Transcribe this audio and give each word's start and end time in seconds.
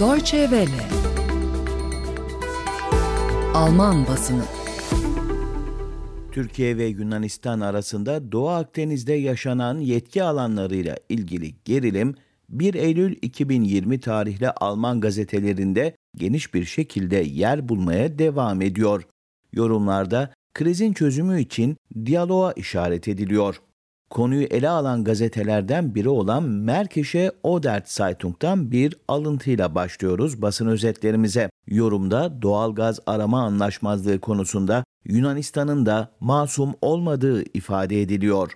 Deutsche 0.00 0.40
Welle 0.40 0.88
Alman 3.54 4.06
basını 4.06 4.42
Türkiye 6.32 6.76
ve 6.76 6.84
Yunanistan 6.84 7.60
arasında 7.60 8.32
Doğu 8.32 8.48
Akdeniz'de 8.48 9.12
yaşanan 9.12 9.78
yetki 9.78 10.22
alanlarıyla 10.22 10.96
ilgili 11.08 11.54
gerilim 11.64 12.14
1 12.48 12.74
Eylül 12.74 13.16
2020 13.22 14.00
tarihli 14.00 14.50
Alman 14.50 15.00
gazetelerinde 15.00 15.96
geniş 16.16 16.54
bir 16.54 16.64
şekilde 16.64 17.16
yer 17.16 17.68
bulmaya 17.68 18.18
devam 18.18 18.62
ediyor. 18.62 19.02
Yorumlarda 19.52 20.34
krizin 20.54 20.92
çözümü 20.92 21.40
için 21.40 21.76
diyaloğa 22.04 22.52
işaret 22.52 23.08
ediliyor. 23.08 23.60
Konuyu 24.14 24.42
ele 24.42 24.68
alan 24.68 25.04
gazetelerden 25.04 25.94
biri 25.94 26.08
olan 26.08 26.42
Merkişe 26.42 27.32
Odert 27.42 27.90
Zeitung'dan 27.90 28.70
bir 28.70 28.94
alıntıyla 29.08 29.74
başlıyoruz 29.74 30.42
basın 30.42 30.66
özetlerimize. 30.66 31.50
Yorumda 31.66 32.42
doğalgaz 32.42 33.00
arama 33.06 33.42
anlaşmazlığı 33.42 34.20
konusunda 34.20 34.84
Yunanistan'ın 35.04 35.86
da 35.86 36.10
masum 36.20 36.74
olmadığı 36.82 37.42
ifade 37.42 38.02
ediliyor. 38.02 38.52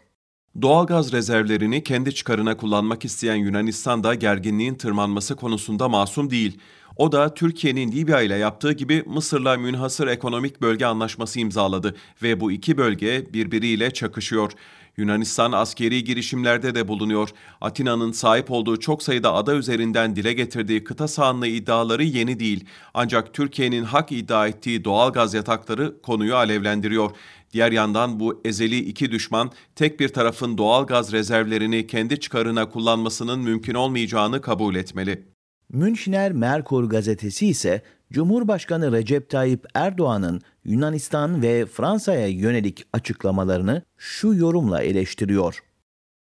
Doğalgaz 0.62 1.12
rezervlerini 1.12 1.83
kendi 1.83 2.15
çıkarına 2.15 2.56
kullanmak 2.56 3.05
isteyen 3.05 3.37
Yunanistan 3.37 4.05
da 4.05 4.15
gerginliğin 4.15 4.75
tırmanması 4.75 5.37
konusunda 5.37 5.89
masum 5.89 6.31
değil. 6.31 6.59
O 6.98 7.12
da 7.12 7.34
Türkiye'nin 7.34 7.93
Libya 7.93 8.20
ile 8.23 8.34
yaptığı 8.34 8.73
gibi 8.73 9.02
Mısır'la 9.06 9.56
münhasır 9.56 10.06
ekonomik 10.06 10.61
bölge 10.61 10.87
anlaşması 10.87 11.41
imzaladı 11.41 11.97
ve 12.23 12.41
bu 12.41 12.52
iki 12.52 12.77
bölge 12.79 13.33
birbiriyle 13.33 13.91
çakışıyor. 13.91 14.52
Yunanistan 14.97 15.53
askeri 15.53 16.05
girişimlerde 16.05 16.75
de 16.75 16.89
bulunuyor. 16.89 17.29
Atina'nın 17.61 18.12
sahip 18.12 18.51
olduğu 18.51 18.80
çok 18.80 19.03
sayıda 19.03 19.34
ada 19.34 19.55
üzerinden 19.55 20.16
dile 20.16 20.33
getirdiği 20.33 20.84
kıta 20.84 21.09
sahanlığı 21.09 21.47
iddiaları 21.47 22.05
yeni 22.05 22.41
değil. 22.41 22.65
Ancak 22.95 23.34
Türkiye'nin 23.34 23.84
hak 23.84 24.12
iddia 24.12 24.48
ettiği 24.48 24.84
doğal 24.84 25.12
gaz 25.12 25.34
yatakları 25.34 26.03
konuyu 26.03 26.36
alevlendiriyor. 26.36 27.11
Diğer 27.53 27.73
yandan 27.73 28.20
bu 28.20 28.41
ezeli 28.45 28.78
iki 28.78 29.11
düşman 29.11 29.51
tek 29.77 30.01
bir 30.01 30.08
tarafın 30.08 30.58
doğal 30.58 30.86
gaz 30.86 31.12
rezervlerini 31.12 31.86
kendi 31.86 32.20
çıkarına 32.20 32.69
kullanmasının 32.69 33.41
mümkün 33.41 33.75
olmayacağını 33.75 34.41
kabul 34.41 34.75
etmeli. 34.75 35.38
Münchner 35.72 36.33
Merkur 36.33 36.84
gazetesi 36.84 37.47
ise 37.47 37.83
Cumhurbaşkanı 38.12 38.92
Recep 38.92 39.30
Tayyip 39.30 39.66
Erdoğan'ın 39.74 40.41
Yunanistan 40.64 41.42
ve 41.42 41.66
Fransa'ya 41.66 42.27
yönelik 42.27 42.86
açıklamalarını 42.92 43.83
şu 43.96 44.34
yorumla 44.34 44.83
eleştiriyor. 44.83 45.62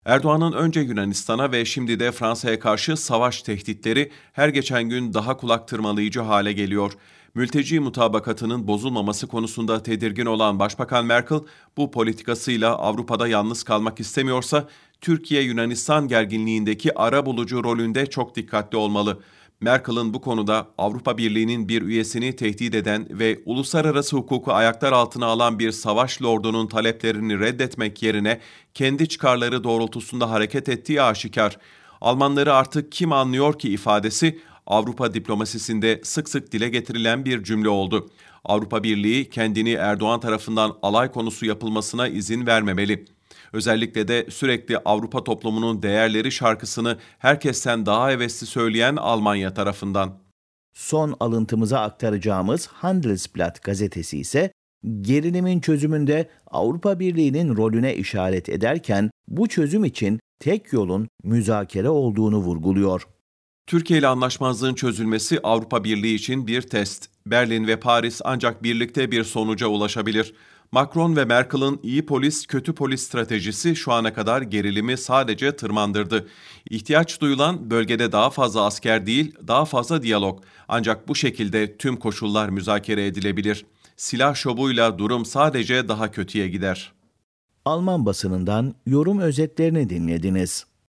Erdoğan'ın 0.05 0.51
önce 0.53 0.79
Yunanistan'a 0.79 1.51
ve 1.51 1.65
şimdi 1.65 1.99
de 1.99 2.11
Fransa'ya 2.11 2.59
karşı 2.59 2.97
savaş 2.97 3.41
tehditleri 3.41 4.11
her 4.33 4.49
geçen 4.49 4.83
gün 4.83 5.13
daha 5.13 5.37
kulak 5.37 5.67
tırmalayıcı 5.67 6.19
hale 6.19 6.53
geliyor. 6.53 6.93
Mülteci 7.37 7.79
mutabakatının 7.79 8.67
bozulmaması 8.67 9.27
konusunda 9.27 9.83
tedirgin 9.83 10.25
olan 10.25 10.59
Başbakan 10.59 11.05
Merkel, 11.05 11.39
bu 11.77 11.91
politikasıyla 11.91 12.75
Avrupa'da 12.75 13.27
yalnız 13.27 13.63
kalmak 13.63 13.99
istemiyorsa, 13.99 14.67
Türkiye-Yunanistan 15.01 16.07
gerginliğindeki 16.07 16.99
ara 16.99 17.25
bulucu 17.25 17.63
rolünde 17.63 18.05
çok 18.05 18.35
dikkatli 18.35 18.77
olmalı. 18.77 19.19
Merkel'ın 19.61 20.13
bu 20.13 20.21
konuda 20.21 20.67
Avrupa 20.77 21.17
Birliği'nin 21.17 21.69
bir 21.69 21.81
üyesini 21.81 22.35
tehdit 22.35 22.75
eden 22.75 23.07
ve 23.09 23.39
uluslararası 23.45 24.15
hukuku 24.17 24.53
ayaklar 24.53 24.91
altına 24.91 25.25
alan 25.25 25.59
bir 25.59 25.71
savaş 25.71 26.21
lordunun 26.21 26.67
taleplerini 26.67 27.39
reddetmek 27.39 28.03
yerine 28.03 28.39
kendi 28.73 29.09
çıkarları 29.09 29.63
doğrultusunda 29.63 30.29
hareket 30.29 30.69
ettiği 30.69 31.01
aşikar. 31.01 31.57
Almanları 32.01 32.53
artık 32.53 32.91
kim 32.91 33.11
anlıyor 33.11 33.59
ki 33.59 33.69
ifadesi 33.69 34.39
Avrupa 34.67 35.13
diplomasisinde 35.13 36.01
sık 36.03 36.29
sık 36.29 36.51
dile 36.51 36.69
getirilen 36.69 37.25
bir 37.25 37.43
cümle 37.43 37.69
oldu. 37.69 38.09
Avrupa 38.45 38.83
Birliği 38.83 39.29
kendini 39.29 39.71
Erdoğan 39.71 40.19
tarafından 40.19 40.77
alay 40.81 41.11
konusu 41.11 41.45
yapılmasına 41.45 42.07
izin 42.07 42.47
vermemeli. 42.47 43.05
Özellikle 43.53 44.07
de 44.07 44.25
sürekli 44.29 44.77
Avrupa 44.77 45.23
toplumunun 45.23 45.83
değerleri 45.83 46.31
şarkısını 46.31 46.97
herkesten 47.19 47.85
daha 47.85 48.09
hevesli 48.09 48.47
söyleyen 48.47 48.95
Almanya 48.95 49.53
tarafından. 49.53 50.17
Son 50.73 51.15
alıntımıza 51.19 51.79
aktaracağımız 51.79 52.67
Handelsblatt 52.67 53.63
gazetesi 53.63 54.17
ise 54.19 54.51
gerilimin 55.01 55.59
çözümünde 55.59 56.29
Avrupa 56.47 56.99
Birliği'nin 56.99 57.55
rolüne 57.57 57.95
işaret 57.95 58.49
ederken 58.49 59.11
bu 59.27 59.47
çözüm 59.47 59.85
için 59.85 60.19
tek 60.39 60.73
yolun 60.73 61.07
müzakere 61.23 61.89
olduğunu 61.89 62.37
vurguluyor. 62.37 63.07
Türkiye 63.67 63.99
ile 63.99 64.07
anlaşmazlığın 64.07 64.73
çözülmesi 64.73 65.39
Avrupa 65.43 65.83
Birliği 65.83 66.15
için 66.15 66.47
bir 66.47 66.61
test. 66.61 67.09
Berlin 67.25 67.67
ve 67.67 67.79
Paris 67.79 68.21
ancak 68.25 68.63
birlikte 68.63 69.11
bir 69.11 69.23
sonuca 69.23 69.67
ulaşabilir. 69.67 70.33
Macron 70.71 71.15
ve 71.15 71.25
Merkel'ın 71.25 71.79
iyi 71.83 72.05
polis 72.05 72.47
kötü 72.47 72.75
polis 72.75 73.01
stratejisi 73.03 73.75
şu 73.75 73.93
ana 73.93 74.13
kadar 74.13 74.41
gerilimi 74.41 74.97
sadece 74.97 75.55
tırmandırdı. 75.55 76.27
İhtiyaç 76.69 77.21
duyulan 77.21 77.69
bölgede 77.69 78.11
daha 78.11 78.29
fazla 78.29 78.65
asker 78.65 79.05
değil, 79.05 79.35
daha 79.47 79.65
fazla 79.65 80.03
diyalog. 80.03 80.43
Ancak 80.67 81.07
bu 81.07 81.15
şekilde 81.15 81.77
tüm 81.77 81.97
koşullar 81.97 82.49
müzakere 82.49 83.05
edilebilir. 83.05 83.65
Silah 83.97 84.35
şovuyla 84.35 84.99
durum 84.99 85.25
sadece 85.25 85.87
daha 85.87 86.11
kötüye 86.11 86.47
gider. 86.47 86.93
Alman 87.65 88.05
basınından 88.05 88.75
yorum 88.85 89.19
özetlerini 89.19 89.89
dinlediniz. 89.89 90.65